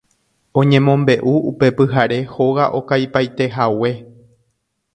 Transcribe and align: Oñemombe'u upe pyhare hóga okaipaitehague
Oñemombe'u 0.61 1.33
upe 1.51 1.67
pyhare 1.77 2.19
hóga 2.33 2.65
okaipaitehague 2.79 3.95